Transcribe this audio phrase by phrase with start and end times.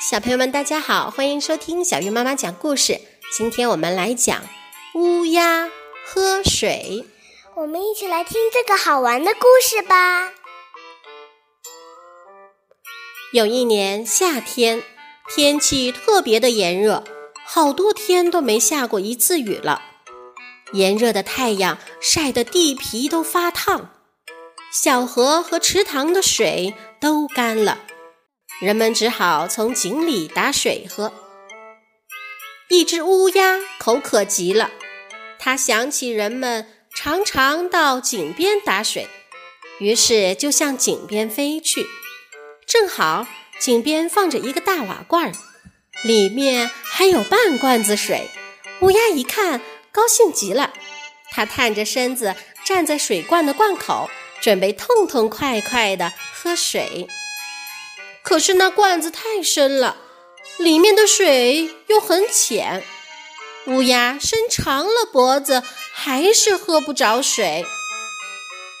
[0.00, 3.02] 小朋友们，大家好，欢迎收听小鱼妈妈讲故事。
[3.36, 4.40] 今天我们来讲
[4.94, 5.68] 乌鸦
[6.06, 7.04] 喝水。
[7.54, 10.32] 我们一起来听这个好玩的故事吧。
[13.34, 14.82] 有一年夏天，
[15.28, 17.04] 天气特别的炎热，
[17.44, 19.82] 好多天都没下过一次雨了。
[20.72, 23.90] 炎热的太阳晒得地皮都发烫，
[24.72, 27.76] 小河和池塘的水都干了。
[28.60, 31.12] 人们只好从井里打水喝。
[32.68, 34.70] 一只乌鸦口渴极了，
[35.38, 39.08] 它想起人们常常到井边打水，
[39.78, 41.86] 于是就向井边飞去。
[42.66, 43.26] 正好
[43.58, 45.32] 井边放着一个大瓦罐，
[46.04, 48.28] 里面还有半罐子水。
[48.80, 50.74] 乌鸦一看，高兴极了，
[51.30, 54.10] 它探着身子站在水罐的罐口，
[54.42, 57.08] 准备痛痛快快地喝水。
[58.30, 59.96] 可是那罐子太深了，
[60.56, 62.84] 里面的水又很浅，
[63.66, 67.66] 乌鸦伸长了脖子，还是喝不着水。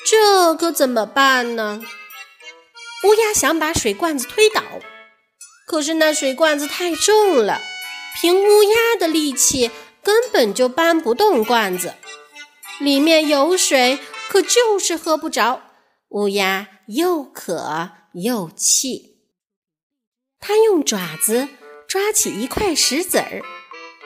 [0.06, 1.82] 这可怎么办呢？
[3.02, 4.62] 乌鸦想把水罐子推倒，
[5.66, 7.60] 可是那水罐子太重了，
[8.20, 11.94] 凭乌鸦的力气根本就搬不动罐子。
[12.78, 15.60] 里面有水，可就是喝不着。
[16.10, 19.10] 乌鸦又渴又气。
[20.40, 21.48] 他用爪子
[21.86, 23.42] 抓起一块石子儿，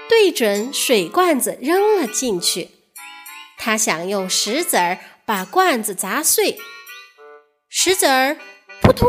[0.09, 2.71] 对准水罐子扔了进去。
[3.57, 6.59] 他想用石子儿把罐子砸碎，
[7.69, 8.37] 石子儿
[8.83, 9.09] 扑通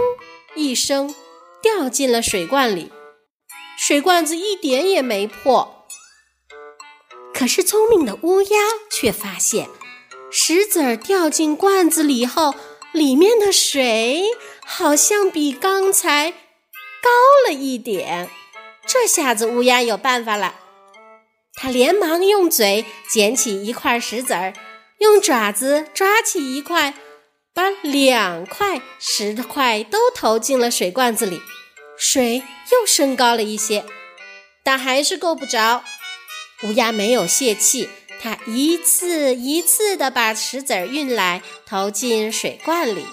[0.56, 1.14] 一声
[1.62, 2.92] 掉进了水罐里，
[3.78, 5.88] 水罐子一点也没破。
[7.34, 8.58] 可是聪明的乌鸦
[8.90, 9.68] 却发现，
[10.31, 12.56] 石子儿掉进罐子里后，
[12.94, 14.23] 里面的水
[14.64, 16.34] 好像比刚才。
[17.06, 17.11] 高
[17.48, 18.28] 了一点，
[18.84, 20.56] 这下子乌鸦有办法了。
[21.53, 24.53] 它连忙用嘴捡起一块石子儿，
[24.97, 26.96] 用爪子抓起一块，
[27.53, 31.44] 把两块石块都投进了水罐子里。
[31.96, 32.41] 水
[32.72, 33.85] 又升高了一些，
[34.63, 35.84] 但还是够不着。
[36.63, 37.88] 乌鸦没有泄气，
[38.19, 43.06] 它一次一次地把石子儿运来，投进水罐里。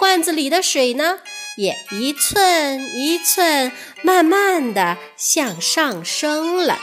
[0.00, 1.20] 罐子里的水呢？
[1.60, 3.70] 也一寸一寸
[4.02, 6.78] 慢慢地向上升了。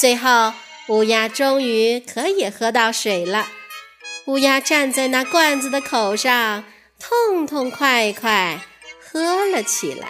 [0.00, 0.54] 最后
[0.88, 3.46] 乌鸦终于可以喝到水了。
[4.24, 6.64] 乌鸦站在那罐子的口上
[6.98, 8.58] 痛痛快快
[8.98, 10.08] 喝了起来。